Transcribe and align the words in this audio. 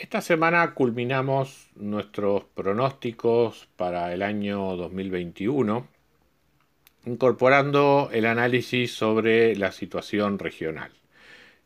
Esta 0.00 0.22
semana 0.22 0.72
culminamos 0.72 1.68
nuestros 1.76 2.44
pronósticos 2.54 3.68
para 3.76 4.14
el 4.14 4.22
año 4.22 4.74
2021, 4.74 5.86
incorporando 7.04 8.08
el 8.10 8.24
análisis 8.24 8.94
sobre 8.94 9.54
la 9.56 9.72
situación 9.72 10.38
regional. 10.38 10.90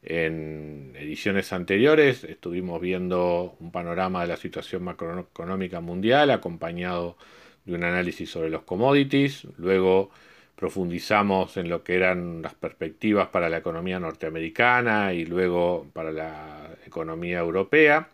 En 0.03 0.97
ediciones 0.97 1.53
anteriores 1.53 2.25
estuvimos 2.25 2.81
viendo 2.81 3.55
un 3.61 3.71
panorama 3.71 4.23
de 4.23 4.29
la 4.29 4.37
situación 4.37 4.83
macroeconómica 4.83 5.81
mundial 5.81 6.33
acompañado 6.33 7.17
de 7.65 7.77
un 7.77 7.85
análisis 7.85 8.31
sobre 8.31 8.51
los 8.51 8.65
commodities, 8.65 9.47
luego 9.59 10.11
profundizamos 10.57 11.57
en 11.57 11.69
lo 11.69 11.85
que 11.85 11.95
eran 11.95 12.43
las 12.43 12.55
perspectivas 12.55 13.29
para 13.29 13.49
la 13.49 13.59
economía 13.59 14.01
norteamericana 14.01 15.13
y 15.13 15.25
luego 15.25 15.87
para 15.93 16.11
la 16.11 16.71
economía 16.85 17.39
europea. 17.39 18.09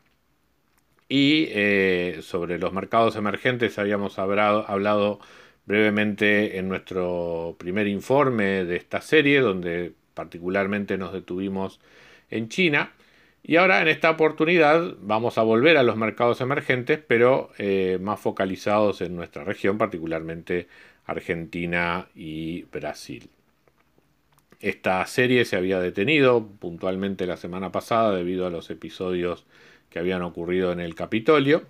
Y 1.12 1.48
eh, 1.50 2.20
sobre 2.22 2.60
los 2.60 2.72
mercados 2.72 3.16
emergentes 3.16 3.80
habíamos 3.80 4.20
hablado, 4.20 5.18
brevemente 5.66 6.56
en 6.56 6.68
nuestro 6.68 7.56
primer 7.58 7.88
informe 7.88 8.64
de 8.64 8.76
esta 8.76 9.00
serie, 9.00 9.40
donde 9.40 9.92
particularmente 10.14 10.96
nos 10.98 11.12
detuvimos 11.12 11.80
en 12.30 12.48
China. 12.48 12.92
Y 13.42 13.56
ahora 13.56 13.82
en 13.82 13.88
esta 13.88 14.08
oportunidad 14.08 14.94
vamos 15.00 15.36
a 15.36 15.42
volver 15.42 15.78
a 15.78 15.82
los 15.82 15.96
mercados 15.96 16.40
emergentes, 16.42 17.00
pero 17.04 17.50
eh, 17.58 17.98
más 18.00 18.20
focalizados 18.20 19.00
en 19.00 19.16
nuestra 19.16 19.42
región, 19.42 19.78
particularmente 19.78 20.68
Argentina 21.06 22.06
y 22.14 22.62
Brasil. 22.70 23.30
Esta 24.60 25.04
serie 25.06 25.44
se 25.44 25.56
había 25.56 25.80
detenido 25.80 26.46
puntualmente 26.46 27.26
la 27.26 27.36
semana 27.36 27.72
pasada 27.72 28.14
debido 28.14 28.46
a 28.46 28.50
los 28.50 28.70
episodios 28.70 29.44
que 29.90 29.98
habían 29.98 30.22
ocurrido 30.22 30.72
en 30.72 30.80
el 30.80 30.94
Capitolio. 30.94 31.64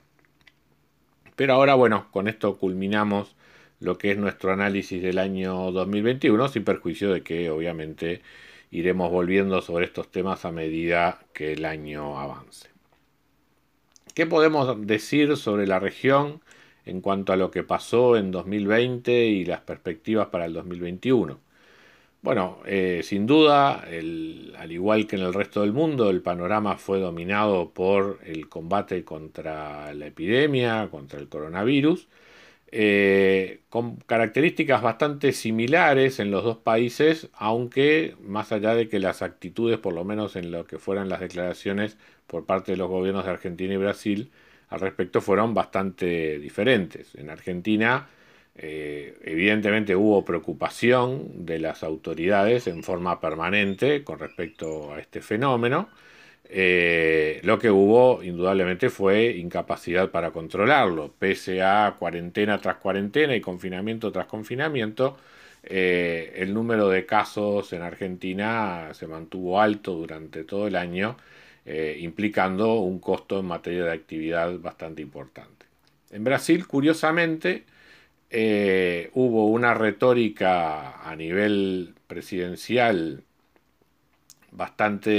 Pero 1.36 1.54
ahora, 1.54 1.74
bueno, 1.74 2.08
con 2.12 2.28
esto 2.28 2.58
culminamos 2.58 3.34
lo 3.80 3.96
que 3.96 4.12
es 4.12 4.18
nuestro 4.18 4.52
análisis 4.52 5.02
del 5.02 5.18
año 5.18 5.72
2021, 5.72 6.48
sin 6.48 6.64
perjuicio 6.64 7.12
de 7.12 7.22
que 7.22 7.50
obviamente 7.50 8.20
iremos 8.70 9.10
volviendo 9.10 9.62
sobre 9.62 9.86
estos 9.86 10.10
temas 10.10 10.44
a 10.44 10.52
medida 10.52 11.18
que 11.32 11.54
el 11.54 11.64
año 11.64 12.20
avance. 12.20 12.68
¿Qué 14.14 14.26
podemos 14.26 14.86
decir 14.86 15.36
sobre 15.36 15.66
la 15.66 15.78
región 15.78 16.42
en 16.84 17.00
cuanto 17.00 17.32
a 17.32 17.36
lo 17.36 17.50
que 17.50 17.62
pasó 17.62 18.16
en 18.16 18.30
2020 18.30 19.26
y 19.26 19.44
las 19.44 19.60
perspectivas 19.60 20.28
para 20.28 20.44
el 20.44 20.52
2021? 20.52 21.40
Bueno, 22.22 22.60
eh, 22.66 23.00
sin 23.02 23.26
duda, 23.26 23.80
al 23.80 24.72
igual 24.72 25.06
que 25.06 25.16
en 25.16 25.22
el 25.22 25.32
resto 25.32 25.62
del 25.62 25.72
mundo, 25.72 26.10
el 26.10 26.20
panorama 26.20 26.76
fue 26.76 27.00
dominado 27.00 27.70
por 27.72 28.18
el 28.24 28.46
combate 28.50 29.04
contra 29.04 29.94
la 29.94 30.06
epidemia, 30.06 30.88
contra 30.90 31.18
el 31.18 31.30
coronavirus, 31.30 32.08
eh, 32.72 33.62
con 33.70 33.96
características 33.98 34.82
bastante 34.82 35.32
similares 35.32 36.20
en 36.20 36.30
los 36.30 36.44
dos 36.44 36.58
países, 36.58 37.30
aunque 37.34 38.16
más 38.20 38.52
allá 38.52 38.74
de 38.74 38.88
que 38.88 38.98
las 39.00 39.22
actitudes, 39.22 39.78
por 39.78 39.94
lo 39.94 40.04
menos 40.04 40.36
en 40.36 40.50
lo 40.52 40.66
que 40.66 40.78
fueran 40.78 41.08
las 41.08 41.20
declaraciones 41.20 41.98
por 42.26 42.46
parte 42.46 42.72
de 42.72 42.78
los 42.78 42.88
gobiernos 42.90 43.24
de 43.24 43.30
Argentina 43.32 43.74
y 43.74 43.78
Brasil, 43.78 44.30
al 44.68 44.80
respecto 44.80 45.20
fueron 45.22 45.54
bastante 45.54 46.38
diferentes. 46.38 47.14
En 47.16 47.30
Argentina, 47.30 48.08
eh, 48.62 49.16
evidentemente 49.22 49.96
hubo 49.96 50.22
preocupación 50.22 51.46
de 51.46 51.58
las 51.58 51.82
autoridades 51.82 52.66
en 52.66 52.82
forma 52.82 53.18
permanente 53.18 54.04
con 54.04 54.18
respecto 54.18 54.92
a 54.92 55.00
este 55.00 55.22
fenómeno. 55.22 55.88
Eh, 56.44 57.40
lo 57.42 57.58
que 57.58 57.70
hubo 57.70 58.22
indudablemente 58.22 58.90
fue 58.90 59.30
incapacidad 59.30 60.10
para 60.10 60.30
controlarlo, 60.30 61.14
pese 61.18 61.62
a 61.62 61.96
cuarentena 61.98 62.58
tras 62.60 62.76
cuarentena 62.76 63.34
y 63.34 63.40
confinamiento 63.40 64.12
tras 64.12 64.26
confinamiento. 64.26 65.16
Eh, 65.62 66.34
el 66.36 66.52
número 66.52 66.90
de 66.90 67.06
casos 67.06 67.72
en 67.72 67.80
Argentina 67.80 68.90
se 68.92 69.06
mantuvo 69.06 69.58
alto 69.60 69.94
durante 69.94 70.44
todo 70.44 70.66
el 70.66 70.76
año, 70.76 71.16
implicando 71.98 72.74
un 72.80 72.98
costo 72.98 73.38
en 73.40 73.46
materia 73.46 73.84
de 73.84 73.92
actividad 73.92 74.58
bastante 74.58 75.02
importante. 75.02 75.66
En 76.10 76.24
Brasil, 76.24 76.66
curiosamente, 76.66 77.64
eh, 78.30 79.10
hubo 79.14 79.48
una 79.48 79.74
retórica 79.74 81.00
a 81.08 81.16
nivel 81.16 81.94
presidencial 82.06 83.24
bastante 84.52 85.10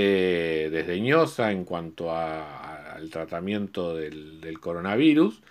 desdeñosa 0.70 1.52
en 1.52 1.66
cuanto 1.66 2.16
al 2.16 3.10
tratamiento 3.10 3.96
del, 3.96 4.58
coronavirus, 4.60 5.42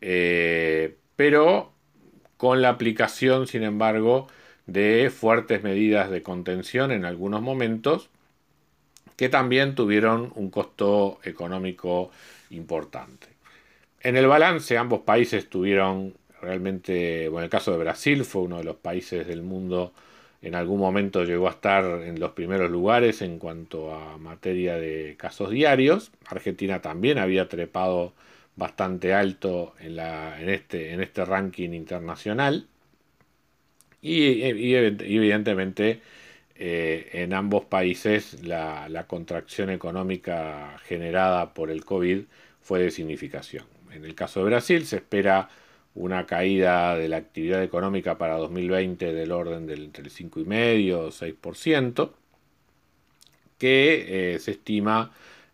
eh, 0.00 0.96
pero 1.16 1.72
con 2.36 2.62
la 2.62 2.70
aplicación, 2.70 3.46
sin 3.46 3.62
embargo, 3.64 4.28
de 4.66 5.10
fuertes 5.10 5.62
medidas 5.62 6.10
de 6.10 6.22
contención 6.22 6.92
en 6.92 7.04
algunos 7.04 7.42
momentos, 7.42 8.08
que 9.16 9.28
también 9.28 9.74
tuvieron 9.74 10.32
un 10.36 10.50
costo 10.50 11.18
económico 11.24 12.10
importante. 12.50 13.28
En 14.00 14.16
el 14.16 14.26
balance, 14.26 14.78
ambos 14.78 15.00
países 15.00 15.50
tuvieron 15.50 16.14
Realmente, 16.40 17.28
bueno, 17.28 17.44
el 17.44 17.50
caso 17.50 17.72
de 17.72 17.78
Brasil 17.78 18.24
fue 18.24 18.42
uno 18.42 18.58
de 18.58 18.64
los 18.64 18.76
países 18.76 19.26
del 19.26 19.42
mundo, 19.42 19.92
en 20.42 20.54
algún 20.54 20.80
momento 20.80 21.24
llegó 21.24 21.48
a 21.48 21.52
estar 21.52 21.84
en 22.02 22.18
los 22.18 22.32
primeros 22.32 22.70
lugares 22.70 23.20
en 23.20 23.38
cuanto 23.38 23.94
a 23.94 24.16
materia 24.16 24.76
de 24.76 25.16
casos 25.18 25.50
diarios. 25.50 26.12
Argentina 26.26 26.80
también 26.80 27.18
había 27.18 27.48
trepado 27.48 28.14
bastante 28.56 29.12
alto 29.12 29.74
en, 29.80 29.96
la, 29.96 30.40
en, 30.40 30.48
este, 30.48 30.92
en 30.92 31.02
este 31.02 31.24
ranking 31.26 31.70
internacional. 31.72 32.66
Y, 34.02 34.42
evidentemente 34.42 36.00
eh, 36.54 37.10
en 37.12 37.34
ambos 37.34 37.66
países 37.66 38.42
la, 38.42 38.88
la, 38.88 39.06
contracción 39.06 39.68
económica 39.70 40.78
generada 40.84 41.52
por 41.52 41.70
el 41.70 41.84
COVID 41.84 42.22
fue 42.62 42.80
de 42.80 42.90
significación. 42.90 43.64
En 43.92 44.04
el 44.06 44.14
caso 44.14 44.40
de 44.40 44.46
Brasil 44.46 44.86
se 44.86 44.96
espera 44.96 45.50
una 45.94 46.26
caída 46.26 46.96
de 46.96 47.08
la 47.08 47.18
actividad 47.18 47.62
económica 47.62 48.18
para 48.18 48.36
2020 48.36 49.12
del 49.12 49.32
orden 49.32 49.66
del 49.66 49.84
entre 49.84 50.04
el 50.04 50.10
5,5 50.10 50.94
o 50.94 51.08
6%, 51.10 52.10
que 53.58 54.34
eh, 54.34 54.38
se 54.38 54.52
estima 54.52 55.12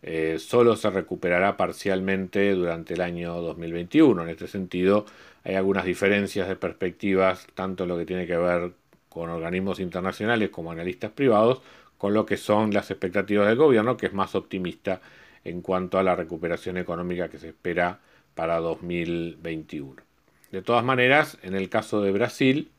eh, 0.08 0.38
solo 0.38 0.76
se 0.76 0.88
recuperará 0.90 1.56
parcialmente 1.56 2.52
durante 2.52 2.94
el 2.94 3.00
año 3.00 3.40
2021. 3.40 4.22
En 4.22 4.28
este 4.28 4.46
sentido, 4.46 5.06
hay 5.42 5.56
algunas 5.56 5.84
diferencias 5.84 6.48
de 6.48 6.54
perspectivas, 6.56 7.46
tanto 7.54 7.82
en 7.84 7.88
lo 7.88 7.98
que 7.98 8.06
tiene 8.06 8.26
que 8.26 8.36
ver 8.36 8.72
con 9.08 9.30
organismos 9.30 9.80
internacionales 9.80 10.50
como 10.50 10.70
analistas 10.70 11.10
privados, 11.10 11.60
con 11.98 12.14
lo 12.14 12.26
que 12.26 12.36
son 12.36 12.72
las 12.72 12.90
expectativas 12.90 13.48
del 13.48 13.56
gobierno, 13.56 13.96
que 13.96 14.06
es 14.06 14.12
más 14.12 14.34
optimista 14.36 15.00
en 15.44 15.62
cuanto 15.62 15.98
a 15.98 16.02
la 16.04 16.14
recuperación 16.14 16.76
económica 16.78 17.28
que 17.28 17.38
se 17.38 17.48
espera 17.48 18.00
para 18.34 18.60
2021. 18.60 20.05
De 20.52 20.62
todas 20.62 20.84
maneras, 20.84 21.38
en 21.42 21.54
el 21.54 21.68
caso 21.68 22.00
de 22.00 22.12
Brasil, 22.12 22.70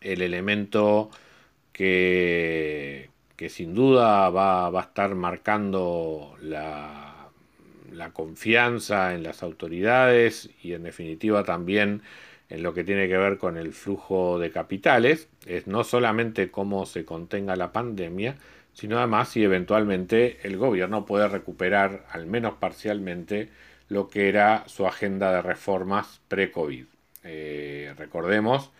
el 0.00 0.22
elemento 0.22 1.10
que, 1.72 3.10
que 3.36 3.48
sin 3.48 3.74
duda 3.74 4.30
va, 4.30 4.66
a 4.68 4.80
estar 4.80 5.14
marcando 5.14 6.36
la, 6.40 7.28
la 7.92 8.10
confianza 8.10 9.14
en 9.14 9.22
las 9.22 9.42
autoridades 9.42 10.50
y 10.62 10.72
en 10.72 10.84
definitiva 10.84 11.44
también 11.44 12.02
en 12.48 12.62
lo 12.62 12.72
que 12.72 12.84
tiene 12.84 13.08
que 13.08 13.18
ver 13.18 13.38
con 13.38 13.56
el 13.56 13.72
flujo 13.72 14.38
de 14.38 14.50
capitales, 14.50 15.28
es 15.46 15.66
no 15.66 15.84
solamente 15.84 16.50
cómo 16.50 16.86
se 16.86 17.04
contenga 17.04 17.56
la 17.56 17.72
pandemia, 17.72 18.36
sino 18.72 18.98
además 18.98 19.28
si 19.28 19.44
eventualmente 19.44 20.38
el 20.44 20.56
gobierno 20.56 21.04
puede 21.04 21.28
recuperar, 21.28 22.06
al 22.10 22.26
menos 22.26 22.54
parcialmente, 22.54 23.50
lo 23.88 24.08
que 24.08 24.28
era 24.28 24.64
su 24.68 24.86
agenda 24.86 25.32
de 25.32 25.42
reformas 25.42 26.20
pre-COVID. 26.28 26.86
Eh, 27.24 27.94
recordemos 27.96 28.70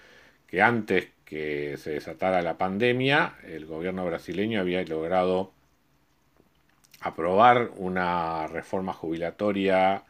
que 0.46 0.62
antes 0.62 1.08
que 1.24 1.76
se 1.76 1.90
desatara 1.90 2.42
la 2.42 2.56
pandemia, 2.56 3.34
el 3.46 3.66
gobierno 3.66 4.06
brasileño 4.06 4.60
había 4.60 4.82
logrado 4.84 5.52
aprobar 7.00 7.70
una 7.76 8.46
reforma 8.46 8.92
jubilatoria 8.92 10.04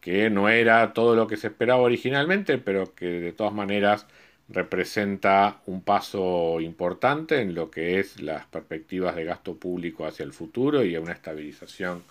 que 0.00 0.30
no 0.30 0.48
era 0.48 0.92
todo 0.92 1.14
lo 1.14 1.26
que 1.26 1.36
se 1.36 1.48
esperaba 1.48 1.82
originalmente, 1.82 2.58
pero 2.58 2.94
que 2.94 3.06
de 3.06 3.32
todas 3.32 3.52
maneras 3.52 4.06
representa 4.48 5.60
un 5.66 5.82
paso 5.82 6.60
importante 6.60 7.40
en 7.42 7.54
lo 7.54 7.70
que 7.70 8.00
es 8.00 8.20
las 8.22 8.46
perspectivas 8.46 9.14
de 9.16 9.24
gasto 9.24 9.56
público 9.56 10.06
hacia 10.06 10.24
el 10.24 10.32
futuro 10.32 10.82
y 10.82 10.96
una 10.96 11.12
estabilización 11.12 12.02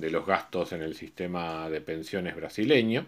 de 0.00 0.10
los 0.10 0.26
gastos 0.26 0.72
en 0.72 0.82
el 0.82 0.94
sistema 0.94 1.68
de 1.70 1.80
pensiones 1.80 2.34
brasileño. 2.36 3.06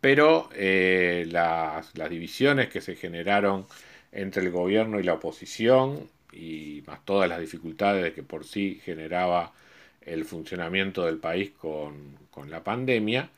Pero 0.00 0.48
eh, 0.54 1.26
las, 1.30 1.92
divisiones 2.10 2.68
que 2.68 2.80
se 2.80 2.96
generaron 2.96 3.66
entre 4.12 4.42
el 4.42 4.50
gobierno 4.50 5.00
y 5.00 5.02
la 5.02 5.14
oposición 5.14 6.08
y 6.32 6.82
más 6.86 7.04
todas 7.04 7.28
las 7.28 7.40
dificultades 7.40 8.14
que 8.14 8.22
por 8.22 8.44
sí 8.44 8.80
generaba 8.84 9.52
el 10.02 10.24
funcionamiento 10.24 11.04
del 11.06 11.18
país 11.18 11.50
con, 11.50 12.16
la 12.48 12.62
pandemia, 12.62 13.30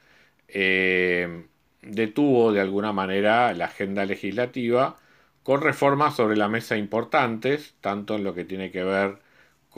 eh, 0.49 1.45
detuvo 1.83 2.53
de 2.53 2.61
alguna 2.61 2.93
manera 2.93 3.55
la 3.55 3.67
agenda 3.67 4.05
legislativa 4.05 4.97
con 5.45 5.63
reformas 5.63 6.17
sobre 6.17 6.37
la 6.37 6.49
mesa 6.49 6.77
importantes, 6.77 7.75
tanto 7.81 8.17
en 8.17 8.25
lo 8.25 8.35
que 8.35 8.45
tiene 8.45 8.71
que 8.71 8.83
ver 8.85 9.19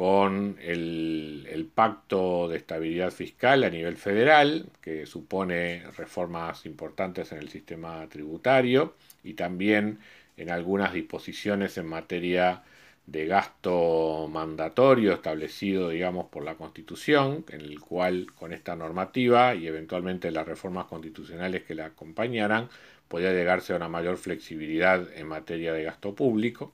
con 0.00 0.56
el, 0.62 1.70
pacto 1.74 2.48
de 2.48 2.56
estabilidad 2.56 3.10
fiscal 3.10 3.64
a 3.64 3.68
nivel 3.68 3.98
federal, 3.98 4.64
que 4.80 5.04
supone 5.04 5.82
reformas 5.94 6.64
importantes 6.64 7.32
en 7.32 7.38
el 7.38 7.50
sistema 7.50 8.08
tributario 8.08 8.94
y 9.22 9.34
también 9.34 9.98
en 10.38 10.48
algunas 10.48 10.94
disposiciones 10.94 11.76
en 11.76 11.86
materia 11.86 12.62
de 13.04 13.26
gasto 13.26 14.26
mandatorio 14.32 15.12
establecido, 15.12 15.90
digamos, 15.90 16.28
por 16.30 16.44
la 16.44 16.54
Constitución, 16.54 17.44
en 17.50 17.60
el 17.60 17.78
cual 17.78 18.28
con 18.34 18.54
esta 18.54 18.74
normativa 18.76 19.54
y 19.54 19.66
eventualmente 19.66 20.30
las 20.30 20.48
reformas 20.48 20.86
constitucionales 20.86 21.64
que 21.64 21.74
la 21.74 21.84
acompañaran, 21.84 22.70
podía 23.06 23.34
llegarse 23.34 23.74
a 23.74 23.76
una 23.76 23.90
mayor 23.90 24.16
flexibilidad 24.16 25.06
en 25.14 25.26
materia 25.26 25.74
de 25.74 25.84
gasto 25.84 26.14
público. 26.14 26.72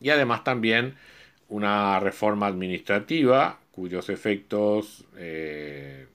Y 0.00 0.10
además 0.10 0.42
también 0.42 0.96
una 1.48 2.00
reforma 2.00 2.46
administrativa 2.46 3.60
cuyos 3.72 4.08
efectos 4.08 5.04
eh, 5.16 6.06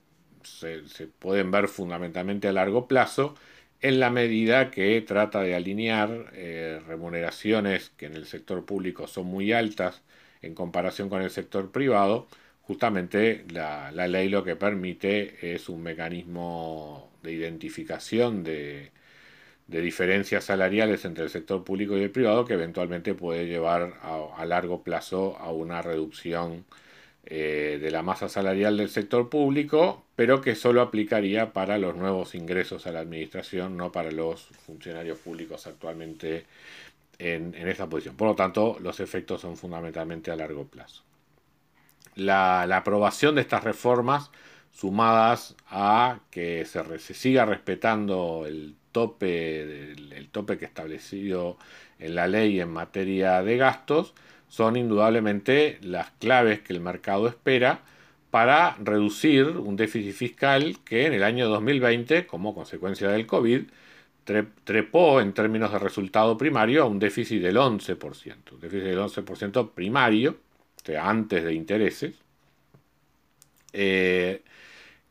se, 0.42 0.82
pueden 1.18 1.50
ver 1.50 1.68
fundamentalmente 1.68 2.48
a 2.48 2.52
largo 2.52 2.86
plazo 2.86 3.34
en 3.80 4.00
la 4.00 4.10
medida 4.10 4.70
que 4.70 5.00
trata 5.02 5.42
de 5.42 5.54
alinear 5.54 6.30
eh, 6.34 6.80
remuneraciones 6.86 7.90
que 7.96 8.06
en 8.06 8.14
el 8.14 8.26
sector 8.26 8.64
público 8.64 9.06
son 9.06 9.26
muy 9.26 9.52
altas 9.52 10.02
en 10.42 10.54
comparación 10.54 11.08
con 11.08 11.22
el 11.22 11.30
sector 11.30 11.70
privado, 11.72 12.26
justamente 12.62 13.44
la, 13.50 13.90
ley 13.92 14.28
lo 14.28 14.44
que 14.44 14.56
permite 14.56 15.54
es 15.54 15.68
un 15.68 15.82
mecanismo 15.82 17.10
de 17.22 17.32
identificación 17.32 18.44
de, 18.44 18.90
diferencias 19.66 20.44
salariales 20.44 21.04
entre 21.04 21.24
el 21.24 21.30
sector 21.30 21.64
público 21.64 21.96
y 21.96 22.02
el 22.02 22.10
privado 22.10 22.44
que 22.44 22.54
eventualmente 22.54 23.14
puede 23.14 23.46
llevar 23.46 23.94
a 24.02 24.44
largo 24.44 24.82
plazo 24.82 25.36
a 25.38 25.50
una 25.52 25.82
reducción 25.82 26.64
eh, 27.26 27.78
de 27.80 27.90
la 27.90 28.02
masa 28.02 28.28
salarial 28.28 28.76
del 28.76 28.90
sector 28.90 29.30
público, 29.30 30.04
pero 30.14 30.42
que 30.42 30.54
solo 30.54 30.82
aplicaría 30.82 31.54
para 31.54 31.78
los 31.78 31.96
nuevos 31.96 32.34
ingresos 32.34 32.86
a 32.86 32.92
la 32.92 33.00
administración, 33.00 33.78
no 33.78 33.90
para 33.92 34.10
los 34.10 34.42
funcionarios 34.66 35.18
públicos 35.18 35.66
actualmente 35.66 36.44
en, 37.18 37.54
esa 37.54 37.88
posición. 37.88 38.16
Por 38.16 38.28
lo 38.28 38.34
tanto, 38.34 38.76
los 38.80 39.00
efectos 39.00 39.40
son 39.40 39.56
fundamentalmente 39.56 40.30
a 40.30 40.36
largo 40.36 40.66
plazo. 40.66 41.02
La, 42.14 42.62
aprobación 42.76 43.36
de 43.36 43.40
estas 43.40 43.64
reformas, 43.64 44.30
sumadas 44.70 45.56
a 45.68 46.20
que 46.30 46.66
se, 46.66 46.98
siga 47.14 47.46
respetando 47.46 48.44
el 48.46 48.76
tope, 48.94 49.92
el 49.92 50.28
tope 50.30 50.56
que 50.56 50.64
establecido 50.64 51.58
en 51.98 52.14
la 52.14 52.28
ley 52.28 52.60
en 52.60 52.70
materia 52.70 53.42
de 53.42 53.58
gastos, 53.58 54.14
son 54.48 54.76
indudablemente 54.76 55.78
las 55.82 56.10
claves 56.12 56.60
que 56.60 56.72
el 56.72 56.80
mercado 56.80 57.26
espera 57.26 57.82
para 58.30 58.76
reducir 58.80 59.46
un 59.46 59.76
déficit 59.76 60.14
fiscal 60.14 60.78
que 60.84 61.06
en 61.06 61.12
el 61.12 61.24
año 61.24 61.48
2020, 61.48 62.26
como 62.26 62.54
consecuencia 62.54 63.08
del 63.08 63.26
COVID, 63.26 63.62
trepó 64.64 65.20
en 65.20 65.32
términos 65.32 65.72
de 65.72 65.78
resultado 65.78 66.38
primario 66.38 66.82
a 66.82 66.86
un 66.86 66.98
déficit 66.98 67.42
del 67.42 67.56
11%, 67.56 68.52
un 68.52 68.60
déficit 68.60 68.84
del 68.84 68.98
11% 68.98 69.70
primario, 69.72 70.38
o 70.76 70.86
sea, 70.86 71.08
antes 71.08 71.44
de 71.44 71.54
intereses, 71.54 72.14
eh, 73.72 74.42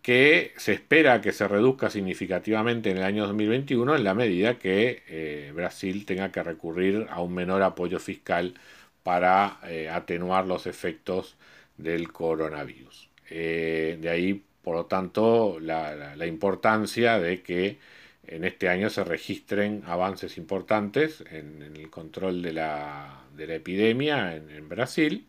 que 0.03 0.53
se 0.57 0.73
espera 0.73 1.21
que 1.21 1.31
se 1.31 1.47
reduzca 1.47 1.89
significativamente 1.89 2.91
en 2.91 2.97
el 2.97 3.03
año 3.03 3.25
2021 3.25 3.95
en 3.95 4.03
la 4.03 4.13
medida 4.13 4.59
que 4.59 5.01
eh, 5.07 5.51
Brasil 5.55 6.05
tenga 6.05 6.31
que 6.31 6.43
recurrir 6.43 7.07
a 7.09 7.21
un 7.21 7.33
menor 7.33 7.63
apoyo 7.63 7.99
fiscal 7.99 8.53
para 9.01 9.59
eh, 9.63 9.89
atenuar 9.89 10.45
los 10.45 10.67
efectos 10.67 11.37
del 11.77 12.11
coronavirus. 12.11 13.09
Eh, 13.29 13.97
de 14.01 14.09
ahí, 14.09 14.43
por 14.61 14.75
lo 14.75 14.85
tanto, 14.87 15.57
la, 15.61 16.15
importancia 16.27 17.17
de 17.17 17.41
que 17.41 17.79
en 18.27 18.43
este 18.43 18.67
año 18.67 18.89
se 18.89 19.05
registren 19.05 19.83
avances 19.85 20.37
importantes 20.37 21.23
en, 21.31 21.61
el 21.61 21.89
control 21.89 22.41
de 22.41 22.53
la, 22.53 23.23
epidemia 23.37 24.35
en, 24.35 24.67
Brasil, 24.67 25.27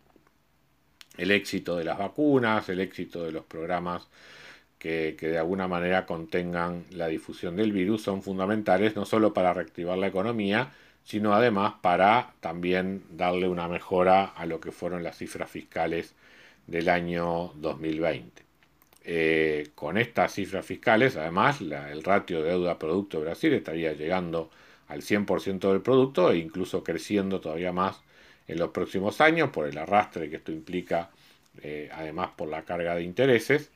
el 1.17 1.31
éxito 1.31 1.77
de 1.77 1.85
las 1.85 1.99
vacunas, 1.99 2.69
el 2.69 2.81
éxito 2.81 3.25
de 3.25 3.33
los 3.33 3.45
programas 3.45 4.09
que, 4.85 5.17
de 5.19 5.39
alguna 5.39 5.67
manera 5.67 6.05
contengan 6.05 6.85
la 6.91 7.09
difusión 7.09 7.57
del 7.57 7.73
virus 7.73 8.03
son 8.03 8.23
fundamentales 8.23 8.95
no 8.97 9.07
solo 9.07 9.33
para 9.33 9.55
reactivar 9.55 9.97
la 9.97 10.09
economía, 10.09 10.73
sino 11.05 11.33
además 11.33 11.75
para 11.81 12.35
también 12.41 13.03
darle 13.11 13.49
una 13.49 13.67
mejora 13.67 14.25
a 14.25 14.45
lo 14.45 14.61
que 14.61 14.73
fueron 14.73 15.03
las 15.03 15.17
cifras 15.17 15.51
fiscales 15.51 16.15
del 16.67 16.91
año 16.91 17.53
2020. 17.55 18.43
Eh, 19.07 19.71
con 19.75 19.97
estas 19.97 20.35
cifras 20.35 20.67
fiscales, 20.67 21.17
además, 21.17 21.63
el 21.63 22.03
ratio 22.03 22.43
de 22.43 22.51
deuda-producto 22.51 23.19
de 23.19 23.25
Brasil 23.25 23.55
estaría 23.55 23.95
llegando 23.95 24.51
al 24.89 25.01
100% 25.01 25.73
del 25.73 25.81
producto 25.81 26.31
e 26.31 26.37
incluso 26.37 26.85
creciendo 26.85 27.41
todavía 27.41 27.73
más 27.73 28.03
en 28.49 28.59
los 28.59 28.69
próximos 28.69 29.23
años 29.23 29.49
por 29.49 29.67
el 29.67 29.79
arrastre 29.79 30.29
que 30.29 30.37
esto 30.37 30.53
implica, 30.53 31.09
eh, 31.63 31.89
además 31.91 32.31
por 32.37 32.49
la 32.49 32.67
carga 32.67 32.95
de 32.95 33.03
intereses, 33.03 33.71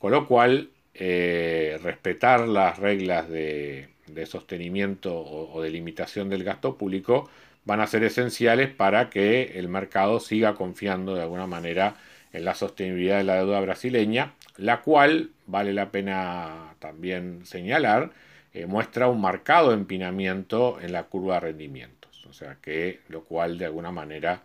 con 0.00 0.12
lo 0.12 0.26
cual 0.26 0.70
eh, 0.94 1.78
respetar 1.82 2.48
las 2.48 2.78
reglas 2.78 3.28
de, 3.28 3.88
sostenimiento 4.26 5.16
o, 5.16 5.62
de 5.62 5.70
limitación 5.70 6.28
del 6.28 6.42
gasto 6.42 6.76
público 6.76 7.30
van 7.64 7.80
a 7.80 7.86
ser 7.86 8.02
esenciales 8.02 8.70
para 8.70 9.08
que 9.08 9.58
el 9.58 9.68
mercado 9.68 10.18
siga 10.18 10.54
confiando 10.54 11.14
de 11.14 11.22
alguna 11.22 11.46
manera 11.46 11.96
en 12.32 12.44
la 12.44 12.54
sostenibilidad 12.54 13.18
de 13.18 13.24
la 13.24 13.36
deuda 13.36 13.60
brasileña, 13.60 14.32
la 14.56 14.80
cual, 14.80 15.30
vale 15.46 15.72
la 15.72 15.90
pena 15.90 16.74
también 16.78 17.44
señalar, 17.44 18.10
eh, 18.54 18.66
muestra 18.66 19.06
un 19.06 19.20
marcado 19.20 19.72
empinamiento 19.72 20.80
en 20.80 20.92
la 20.92 21.04
curva 21.04 21.34
de 21.34 21.40
rendimientos, 21.40 22.26
o 22.26 22.32
sea 22.32 22.56
que 22.62 23.00
lo 23.08 23.24
cual 23.24 23.58
de 23.58 23.66
alguna 23.66 23.92
manera 23.92 24.42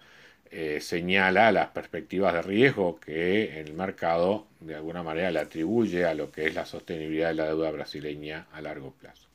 eh, 0.58 0.80
señala 0.80 1.52
las 1.52 1.68
perspectivas 1.72 2.34
de 2.34 2.42
riesgo 2.42 2.98
que 2.98 3.60
el 3.60 3.74
mercado 3.74 4.48
de 4.62 4.76
alguna 4.76 5.04
manera 5.04 5.30
le 5.30 5.40
atribuye 5.40 6.06
a 6.06 6.14
lo 6.14 6.32
que 6.32 6.46
es 6.46 6.56
la 6.56 6.66
sostenibilidad 6.66 7.28
de 7.28 7.34
la 7.34 7.48
deuda 7.48 7.72
brasileña 7.72 8.48
a 8.54 8.62
largo 8.62 8.94
plazo. 8.94 9.28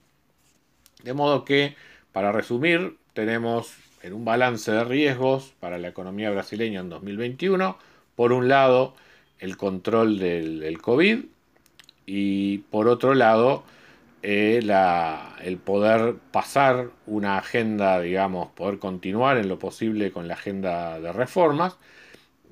De 1.02 1.12
modo 1.12 1.44
que, 1.44 1.76
para 2.12 2.32
resumir, 2.32 2.96
tenemos 3.12 3.74
en 4.02 4.14
un 4.14 4.24
balance 4.24 4.72
de 4.72 4.82
riesgos 4.82 5.52
para 5.60 5.76
la 5.76 5.88
economía 5.88 6.30
brasileña 6.30 6.80
en 6.80 6.88
2021, 6.88 7.76
por 8.16 8.32
un 8.32 8.48
lado, 8.48 8.94
el 9.40 9.58
control 9.58 10.18
del, 10.18 10.78
COVID 10.80 11.18
y 12.06 12.58
por 12.70 12.88
otro 12.88 13.12
lado, 13.12 13.64
eh, 14.22 14.60
el 15.42 15.58
poder 15.58 16.16
pasar 16.30 16.90
una 17.06 17.38
agenda, 17.38 18.00
digamos, 18.00 18.50
poder 18.52 18.78
continuar 18.78 19.38
en 19.38 19.48
lo 19.48 19.58
posible 19.58 20.12
con 20.12 20.28
la 20.28 20.34
agenda 20.34 21.00
de 21.00 21.12
reformas. 21.12 21.78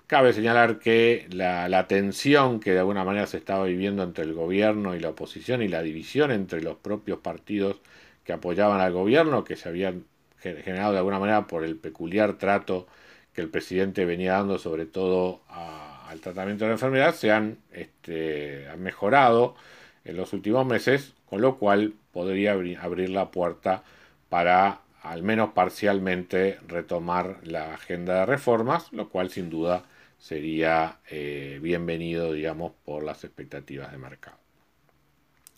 Cabe 0.06 0.32
señalar 0.32 0.78
que 0.78 1.26
la, 1.30 1.86
tensión 1.86 2.60
que 2.60 2.72
de 2.72 2.78
alguna 2.78 3.04
manera 3.04 3.26
se 3.26 3.36
estaba 3.36 3.64
viviendo 3.66 4.02
entre 4.02 4.24
el 4.24 4.32
gobierno 4.32 4.94
y 4.96 5.00
la 5.00 5.10
oposición 5.10 5.62
y 5.62 5.68
la 5.68 5.82
división 5.82 6.30
entre 6.30 6.62
los 6.62 6.76
propios 6.78 7.18
partidos 7.20 7.80
que 8.24 8.32
apoyaban 8.32 8.80
al 8.80 8.92
gobierno, 8.92 9.44
que 9.44 9.56
se 9.56 9.68
habían 9.68 10.04
generado 10.38 10.92
de 10.92 10.98
alguna 10.98 11.18
manera 11.18 11.46
por 11.46 11.64
el 11.64 11.76
peculiar 11.76 12.38
trato 12.38 12.86
que 13.34 13.42
el 13.42 13.50
presidente 13.50 14.04
venía 14.06 14.32
dando 14.32 14.58
sobre 14.58 14.86
todo 14.86 15.42
al 15.48 16.20
tratamiento 16.20 16.64
de 16.64 16.70
la 16.70 16.74
enfermedad, 16.74 17.14
se 17.14 17.30
han, 17.30 17.58
este, 17.72 18.68
han 18.68 18.82
mejorado 18.82 19.56
en 20.04 20.16
los 20.16 20.32
últimos 20.32 20.66
meses, 20.66 21.14
con 21.28 21.40
lo 21.40 21.58
cual 21.58 21.94
podría 22.12 22.52
abrir 22.52 23.10
la 23.10 23.30
puerta 23.30 23.82
para 24.28 24.80
al 25.02 25.22
menos 25.22 25.50
parcialmente 25.50 26.58
retomar 26.66 27.38
la 27.44 27.74
agenda 27.74 28.20
de 28.20 28.26
reformas, 28.26 28.92
lo 28.92 29.08
cual 29.08 29.30
sin 29.30 29.48
duda 29.48 29.84
sería 30.18 30.98
eh, 31.08 31.60
bienvenido, 31.62 32.32
digamos, 32.32 32.72
por 32.84 33.04
las 33.04 33.24
expectativas 33.24 33.92
de 33.92 33.98
mercado. 33.98 34.36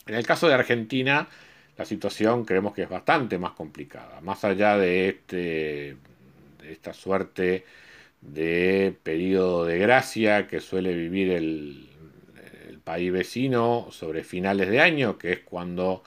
En 0.05 0.15
el 0.15 0.25
caso 0.25 0.47
de 0.47 0.53
Argentina, 0.53 1.27
la 1.77 1.85
situación 1.85 2.45
creemos 2.45 2.73
que 2.73 2.83
es 2.83 2.89
bastante 2.89 3.37
más 3.37 3.53
complicada. 3.53 4.21
Más 4.21 4.43
allá 4.43 4.77
de, 4.77 5.09
este, 5.09 5.97
de 6.59 6.71
esta 6.71 6.93
suerte 6.93 7.65
de 8.21 8.95
periodo 9.03 9.65
de 9.65 9.79
gracia 9.79 10.47
que 10.47 10.59
suele 10.59 10.93
vivir 10.93 11.31
el, 11.31 11.89
el 11.99 12.00
país 12.91 13.09
vecino 13.09 13.87
sobre 13.89 14.21
finales 14.25 14.67
de 14.67 14.81
año, 14.81 15.17
que 15.17 15.31
es 15.31 15.39
cuando 15.39 16.03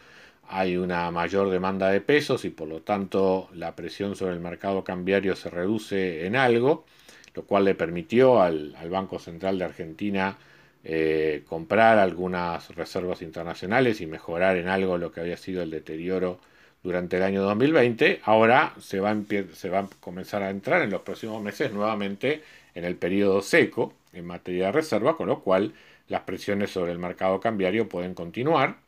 hay 0.51 0.77
una 0.77 1.11
mayor 1.11 1.49
demanda 1.49 1.89
de 1.89 2.03
pesos 2.03 2.45
y 2.45 2.51
por 2.51 2.69
lo 2.69 2.83
tanto 2.83 3.49
la 3.55 3.75
presión 3.75 4.17
sobre 4.17 4.35
el 4.35 4.41
mercado 4.41 4.85
cambiario 4.85 5.35
se 5.35 5.49
reduce 5.49 6.27
en 6.27 6.37
algo, 6.37 6.85
lo 7.33 7.45
cual 7.45 7.65
le 7.65 7.75
permitió 7.75 8.43
al, 8.43 8.77
Banco 8.91 9.19
Central 9.19 9.59
de 9.59 9.65
Argentina 9.65 10.37
eh, 10.85 11.43
comprar 11.49 11.99
algunas 11.99 12.69
reservas 12.77 13.23
internacionales 13.23 14.03
y 14.03 14.07
mejorar 14.07 14.59
en 14.59 14.69
algo 14.69 14.99
lo 14.99 15.11
que 15.11 15.21
había 15.21 15.39
sido 15.39 15.63
el 15.63 15.71
deterioro 15.71 16.39
durante 16.83 17.17
el 17.17 17.23
año 17.23 17.41
2020. 17.45 18.21
Ahora 18.25 18.75
se 18.79 19.01
va, 19.01 19.17
se 19.55 19.71
va 19.71 19.79
a 19.79 19.89
comenzar 20.01 20.43
a 20.43 20.51
entrar 20.51 20.83
en 20.83 20.91
los 20.91 21.01
próximos 21.01 21.43
meses 21.43 21.73
nuevamente 21.73 22.43
en 22.75 22.85
el 22.85 22.97
periodo 22.97 23.41
seco 23.41 23.95
en 24.13 24.27
materia 24.27 24.67
de 24.67 24.73
reserva, 24.73 25.17
con 25.17 25.29
lo 25.29 25.41
cual 25.41 25.73
las 26.09 26.23
presiones 26.23 26.71
sobre 26.71 26.93
el 26.93 26.99
mercado 26.99 27.41
cambiario 27.41 27.89
pueden 27.89 28.15
continuar 28.15 28.85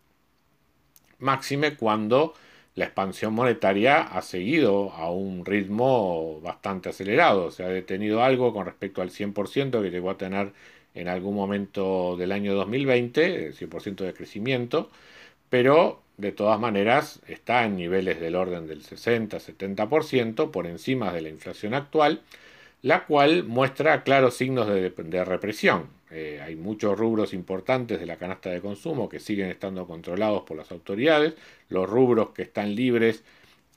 máxime 1.18 1.76
cuando 1.76 2.35
la 2.75 2.87
expansión 2.87 3.32
monetaria 3.35 4.02
ha 4.02 4.23
seguido 4.23 4.92
a 4.92 5.11
un 5.11 5.46
ritmo 5.46 6.40
bastante 6.42 6.90
acelerado, 6.90 7.50
se 7.50 7.64
ha 7.64 7.68
detenido 7.68 8.23
algo 8.23 8.52
con 8.52 8.66
respecto 8.66 9.02
al 9.02 9.11
100% 9.11 9.82
que 9.82 9.90
llegó 9.90 10.11
a 10.11 10.18
tener 10.18 10.52
en 10.94 11.08
algún 11.08 11.35
momento 11.35 12.16
del 12.16 12.32
año 12.32 12.54
2020, 12.54 13.46
el 13.46 13.54
100% 13.54 14.04
de 14.04 14.14
crecimiento, 14.14 14.90
pero 15.50 16.02
de 16.18 16.32
todas 16.32 16.61
maneras 16.61 17.20
está 17.28 17.64
en 17.64 17.76
niveles 17.76 18.20
del 18.20 18.35
orden 18.37 18.66
del 18.66 18.82
60-70% 18.82 20.50
por 20.50 20.66
encima 20.66 21.12
de 21.12 21.23
la 21.23 21.28
inflación 21.30 21.75
actual, 21.75 22.23
la 22.82 23.04
cual 23.06 23.44
muestra 23.44 24.02
claros 24.04 24.37
signos 24.37 24.68
de, 24.68 24.90
de 24.90 25.25
represión. 25.25 25.95
Eh, 26.10 26.40
hay 26.42 26.56
muchos 26.56 26.98
rubros 26.98 27.34
importantes 27.34 27.98
de 28.00 28.06
la 28.06 28.16
canasta 28.16 28.50
de 28.50 28.60
consumo 28.60 29.08
que 29.08 29.20
siguen 29.20 29.48
estando 29.50 29.86
controlados 29.86 30.42
por 30.42 30.56
las 30.56 30.70
autoridades. 30.72 31.34
Los 31.68 31.88
rubros 31.88 32.30
que 32.30 32.42
están 32.42 32.75
libres 32.75 33.25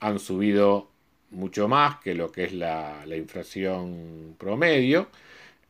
han 0.00 0.18
subido 0.18 0.90
mucho 1.30 1.68
más 1.68 2.00
que 2.00 2.14
lo 2.14 2.32
que 2.32 2.44
es 2.44 2.52
la, 2.52 3.04
inflación 3.16 4.36
promedio 4.38 5.08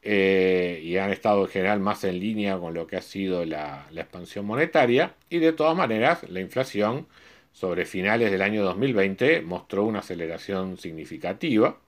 eh, 0.03 0.81
y 0.83 0.97
han 0.97 1.11
estado 1.11 1.43
en 1.45 1.49
general 1.49 1.81
más 1.81 2.05
en 2.05 2.19
línea 2.21 2.59
con 2.59 2.75
lo 2.75 2.87
que 2.87 2.97
ha 2.97 3.03
sido 3.03 3.45
la, 3.45 3.87
la 3.93 4.03
expansión 4.03 4.47
monetaria. 4.47 5.15
Y 5.31 5.39
de 5.39 5.53
todas 5.53 5.77
maneras, 5.77 6.29
la 6.31 6.41
inflación 6.41 7.07
sobre 7.53 7.85
finales 7.87 8.31
del 8.31 8.43
año 8.43 8.63
2020 8.65 9.43
mostró 9.43 9.85
una 9.85 10.01
aceleración 10.01 10.79
significativa. 10.79 11.79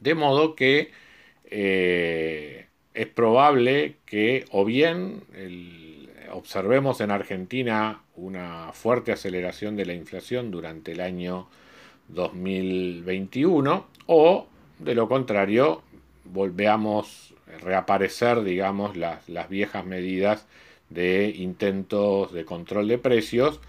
De 0.00 0.14
modo 0.14 0.56
que 0.56 0.90
eh, 1.44 2.66
es 2.94 3.06
probable 3.06 3.96
que 4.06 4.44
o 4.50 4.64
bien 4.64 5.22
observemos 6.32 7.00
en 7.00 7.10
Argentina 7.10 8.02
una 8.16 8.72
fuerte 8.72 9.12
aceleración 9.12 9.76
de 9.76 9.86
la 9.86 9.94
inflación 9.94 10.50
durante 10.50 10.92
el 10.92 11.00
año 11.00 11.48
2021 12.08 13.86
o 14.06 14.46
de 14.78 14.94
lo 14.94 15.08
contrario 15.08 15.82
volveamos 16.24 17.34
a 17.54 17.58
reaparecer 17.58 18.42
digamos 18.42 18.96
las, 18.96 19.28
las 19.28 19.48
viejas 19.48 19.84
medidas 19.84 20.46
de 20.90 21.30
intentos 21.36 22.32
de 22.32 22.44
control 22.44 22.88
de 22.88 22.98
precios 22.98 23.60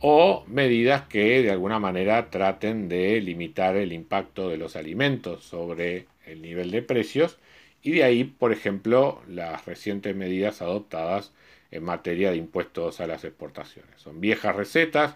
o 0.00 0.44
medidas 0.46 1.02
que 1.08 1.42
de 1.42 1.50
alguna 1.50 1.78
manera 1.78 2.30
traten 2.30 2.88
de 2.88 3.20
limitar 3.20 3.76
el 3.76 3.92
impacto 3.92 4.48
de 4.48 4.58
los 4.58 4.76
alimentos 4.76 5.44
sobre 5.44 6.06
el 6.26 6.42
nivel 6.42 6.70
de 6.70 6.82
precios 6.82 7.38
y 7.86 7.92
de 7.92 8.02
ahí, 8.02 8.24
por 8.24 8.52
ejemplo, 8.52 9.22
las 9.28 9.64
recientes 9.64 10.16
medidas 10.16 10.60
adoptadas 10.60 11.30
en 11.70 11.84
materia 11.84 12.32
de 12.32 12.36
impuestos 12.36 13.00
a 13.00 13.06
las 13.06 13.22
exportaciones. 13.22 14.00
Son 14.00 14.20
viejas 14.20 14.56
recetas 14.56 15.14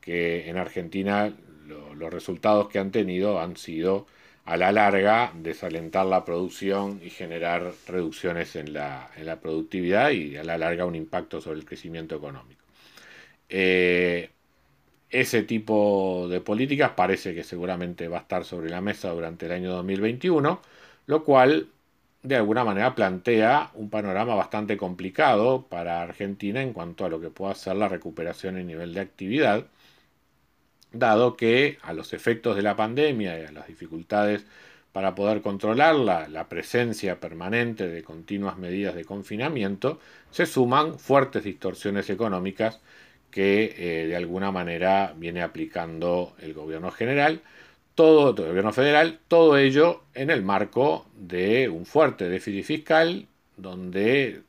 que 0.00 0.48
en 0.48 0.56
Argentina 0.56 1.34
los 1.66 2.12
resultados 2.12 2.68
que 2.68 2.78
han 2.78 2.92
tenido 2.92 3.40
han 3.40 3.56
sido 3.56 4.06
a 4.44 4.56
la 4.56 4.70
larga 4.70 5.32
desalentar 5.34 6.06
la 6.06 6.24
producción 6.24 7.00
y 7.04 7.10
generar 7.10 7.72
reducciones 7.88 8.54
en 8.54 8.72
la, 8.72 9.10
productividad 9.42 10.10
y 10.10 10.36
a 10.36 10.44
la 10.44 10.58
larga 10.58 10.86
un 10.86 10.94
impacto 10.94 11.40
sobre 11.40 11.58
el 11.58 11.64
crecimiento 11.64 12.14
económico. 12.14 12.62
Eh, 13.48 14.30
ese 15.10 15.42
tipo 15.42 16.28
de 16.30 16.40
políticas 16.40 16.92
parece 16.92 17.34
que 17.34 17.42
seguramente 17.42 18.06
va 18.06 18.18
a 18.18 18.22
estar 18.22 18.44
sobre 18.44 18.70
la 18.70 18.80
mesa 18.80 19.10
durante 19.10 19.46
el 19.46 19.52
año 19.52 19.72
2021, 19.72 20.62
lo 21.06 21.24
cual 21.24 21.68
de 22.22 22.36
alguna 22.36 22.64
manera 22.64 22.94
plantea 22.94 23.70
un 23.74 23.90
panorama 23.90 24.34
bastante 24.34 24.76
complicado 24.76 25.66
para 25.68 26.02
Argentina 26.02 26.62
en 26.62 26.72
cuanto 26.72 27.04
a 27.04 27.08
lo 27.08 27.20
que 27.20 27.30
pueda 27.30 27.54
ser 27.54 27.76
la 27.76 27.88
recuperación 27.88 28.56
en 28.58 28.66
nivel 28.68 28.94
de 28.94 29.00
actividad, 29.00 29.66
dado 30.92 31.36
que 31.36 31.78
a 31.82 31.92
los 31.92 32.12
efectos 32.12 32.56
de 32.56 32.62
la 32.62 32.76
pandemia 32.76 33.38
y 33.40 33.44
a 33.44 33.52
las 33.52 33.66
dificultades 33.66 34.46
para 34.92 35.14
poder 35.14 35.40
controlarla, 35.42 36.28
la 36.28 36.48
presencia 36.48 37.18
permanente 37.18 37.88
de 37.88 38.02
continuas 38.04 38.58
medidas 38.58 38.94
de 38.94 39.04
confinamiento, 39.04 39.98
se 40.30 40.46
suman 40.46 40.98
fuertes 40.98 41.44
distorsiones 41.44 42.10
económicas 42.10 42.80
que 43.30 43.74
eh, 43.78 44.06
de 44.06 44.16
alguna 44.16 44.52
manera 44.52 45.14
viene 45.16 45.42
aplicando 45.42 46.34
el 46.40 46.52
gobierno 46.52 46.90
general, 46.90 47.40
todo 47.94 48.30
el 48.30 48.48
gobierno 48.48 48.72
federal, 48.72 49.20
todo 49.28 49.58
ello 49.58 50.02
en 50.14 50.30
el 50.30 50.42
marco 50.42 51.06
de 51.14 51.68
un 51.68 51.86
fuerte 51.86 52.28
déficit 52.28 52.64
fiscal, 52.64 53.26
donde 53.56 54.42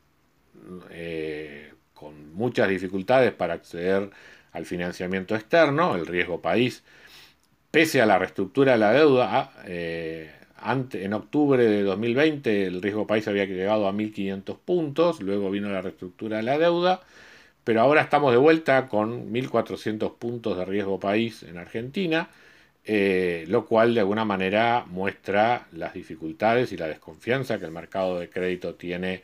eh, 0.90 1.72
con 1.92 2.34
muchas 2.34 2.68
dificultades 2.68 3.32
para 3.32 3.54
acceder 3.54 4.10
al 4.52 4.66
financiamiento 4.66 5.34
externo, 5.34 5.96
el 5.96 6.06
riesgo 6.06 6.40
país, 6.40 6.84
pese 7.70 8.00
a 8.00 8.06
la 8.06 8.18
reestructura 8.18 8.72
de 8.72 8.78
la 8.78 8.92
deuda, 8.92 9.52
eh, 9.66 10.30
en 10.64 11.12
octubre 11.12 11.62
de 11.62 11.82
2020 11.82 12.66
el 12.66 12.80
riesgo 12.80 13.06
país 13.06 13.28
había 13.28 13.44
llegado 13.44 13.86
a 13.86 13.92
1.500 13.92 14.58
puntos, 14.64 15.20
luego 15.20 15.50
vino 15.50 15.68
la 15.68 15.82
reestructura 15.82 16.38
de 16.38 16.42
la 16.44 16.58
deuda, 16.58 17.02
pero 17.64 17.80
ahora 17.80 18.02
estamos 18.02 18.32
de 18.32 18.38
vuelta 18.38 18.88
con 18.88 19.32
1.400 19.32 20.16
puntos 20.16 20.56
de 20.56 20.64
riesgo 20.64 20.98
país 21.00 21.42
en 21.42 21.58
Argentina, 21.58 22.30
eh, 22.84 23.44
lo 23.48 23.64
cual 23.66 23.94
de 23.94 24.00
alguna 24.00 24.24
manera 24.24 24.84
muestra 24.86 25.66
las 25.72 25.94
dificultades 25.94 26.72
y 26.72 26.76
la 26.76 26.88
desconfianza 26.88 27.58
que 27.58 27.64
el 27.64 27.70
mercado 27.70 28.18
de 28.18 28.28
crédito 28.28 28.74
tiene 28.74 29.22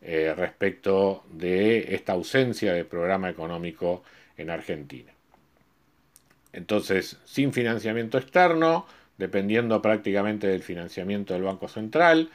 eh, 0.00 0.34
respecto 0.36 1.24
de 1.30 1.94
esta 1.94 2.14
ausencia 2.14 2.72
de 2.72 2.84
programa 2.84 3.28
económico 3.30 4.02
en 4.36 4.50
Argentina. 4.50 5.12
Entonces, 6.52 7.18
sin 7.24 7.52
financiamiento 7.52 8.18
externo, 8.18 8.86
dependiendo 9.18 9.80
prácticamente 9.82 10.46
del 10.46 10.62
financiamiento 10.62 11.34
del 11.34 11.44
Banco 11.44 11.68
Central, 11.68 12.30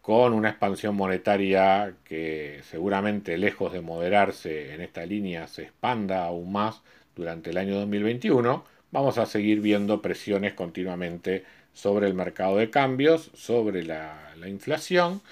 con 0.00 0.32
una 0.32 0.50
expansión 0.50 0.96
monetaria 0.96 1.94
que 2.04 2.60
seguramente 2.64 3.38
lejos 3.38 3.72
de 3.72 3.80
moderarse 3.82 4.74
en 4.74 4.80
esta 4.80 5.06
línea 5.06 5.46
se 5.46 5.62
expanda 5.62 6.24
aún 6.24 6.52
más 6.52 6.82
durante 7.14 7.50
el 7.50 7.58
año 7.58 7.76
2021, 7.76 8.64
vamos 8.92 9.18
a 9.18 9.26
seguir 9.26 9.60
viendo 9.60 10.00
presiones 10.00 10.54
continuamente 10.54 11.44
sobre 11.72 12.06
el 12.06 12.14
mercado 12.14 12.58
de 12.58 12.70
cambios, 12.70 13.30
sobre 13.34 13.82
la, 13.84 14.18
inflación 14.46 15.22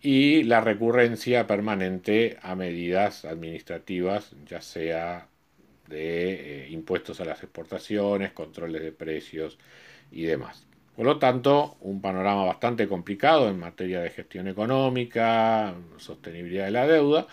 y 0.00 0.44
la 0.44 0.60
recurrencia 0.60 1.46
permanente 1.46 2.38
a 2.42 2.54
medidas 2.54 3.24
administrativas, 3.24 4.32
ya 4.46 4.60
sea 4.60 5.28
de 5.88 6.64
eh, 6.64 6.68
impuestos 6.70 7.20
a 7.20 7.24
las 7.24 7.42
exportaciones, 7.42 8.32
controles 8.32 8.82
de 8.82 8.92
precios 8.92 9.58
y 10.10 10.22
demás. 10.22 10.66
Por 10.96 11.06
lo 11.06 11.18
tanto, 11.18 11.76
un 11.80 12.00
panorama 12.00 12.44
bastante 12.44 12.86
complicado 12.86 13.48
en 13.48 13.58
materia 13.58 14.00
de 14.00 14.10
gestión 14.10 14.48
económica, 14.48 15.74
sostenibilidad 15.98 16.66
de 16.66 16.70
la 16.70 16.86
deuda 16.86 17.26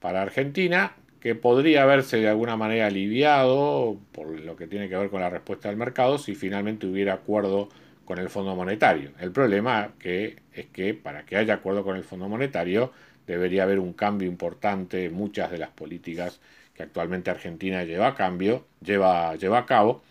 para 0.00 0.22
Argentina, 0.22 0.94
que 1.20 1.34
podría 1.34 1.82
haberse 1.82 2.18
de 2.18 2.28
alguna 2.28 2.56
manera 2.56 2.86
aliviado 2.86 3.98
por 4.12 4.28
lo 4.28 4.56
que 4.56 4.66
tiene 4.66 4.88
que 4.88 4.96
ver 4.96 5.10
con 5.10 5.20
la 5.20 5.30
respuesta 5.30 5.68
del 5.68 5.76
mercado 5.76 6.18
si 6.18 6.34
finalmente 6.34 6.86
hubiera 6.86 7.14
acuerdo 7.14 7.68
con 8.04 8.18
el 8.18 8.30
Fondo 8.30 8.54
Monetario. 8.56 9.12
El 9.20 9.32
problema 9.32 9.92
que, 9.98 10.36
es 10.52 10.66
que 10.66 10.94
para 10.94 11.26
que 11.26 11.36
haya 11.36 11.54
acuerdo 11.54 11.84
con 11.84 11.96
el 11.96 12.04
Fondo 12.04 12.28
Monetario 12.28 12.92
debería 13.26 13.64
haber 13.64 13.78
un 13.78 13.92
cambio 13.92 14.28
importante 14.28 15.04
en 15.04 15.14
muchas 15.14 15.50
de 15.50 15.58
las 15.58 15.70
políticas 15.70 16.40
que 16.74 16.84
actualmente 16.84 17.30
Argentina 17.30 17.84
lleva 17.84 18.08
a 18.08 18.14
cambio, 18.14 18.64
lleva, 18.80 19.34
lleva 19.36 19.58
a 19.58 19.66
cabo, 19.66 20.02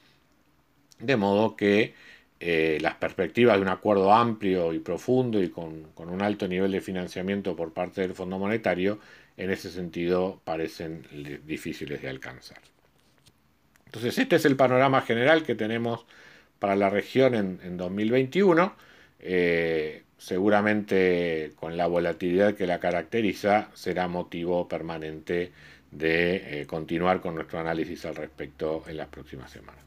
de 0.99 1.15
modo 1.15 1.55
que 1.55 1.93
eh, 2.39 2.77
las 2.81 2.95
perspectivas 2.95 3.55
de 3.55 3.63
un 3.63 3.69
acuerdo 3.69 4.13
amplio 4.13 4.71
y 4.71 4.79
profundo 4.79 5.41
y 5.41 5.49
con, 5.49 5.87
un 5.97 6.21
alto 6.21 6.47
nivel 6.47 6.71
de 6.71 6.81
financiamiento 6.81 7.55
por 7.55 7.73
parte 7.73 8.01
del 8.01 8.13
Fondo 8.13 8.37
Monetario, 8.37 8.99
en 9.37 9.49
ese 9.49 9.71
sentido 9.71 10.39
parecen 10.43 11.03
difíciles 11.45 12.01
de 12.01 12.09
alcanzar. 12.09 12.59
Entonces, 13.85 14.17
este 14.19 14.35
es 14.35 14.45
el 14.45 14.55
panorama 14.55 15.01
general 15.01 15.43
que 15.43 15.55
tenemos 15.55 16.05
para 16.59 16.75
la 16.75 16.89
región 16.89 17.33
en, 17.35 17.77
2021. 17.77 18.75
Eh, 19.19 20.03
seguramente 20.17 21.53
con 21.55 21.77
la 21.77 21.87
volatilidad 21.87 22.55
que 22.55 22.67
la 22.67 22.79
caracteriza 22.79 23.69
será 23.73 24.07
motivo 24.07 24.67
permanente 24.67 25.51
de 25.91 26.61
eh, 26.61 26.67
continuar 26.67 27.21
con 27.21 27.35
nuestro 27.35 27.59
análisis 27.59 28.05
al 28.05 28.15
respecto 28.15 28.83
en 28.87 28.97
las 28.97 29.07
próximas 29.07 29.51
semanas. 29.51 29.86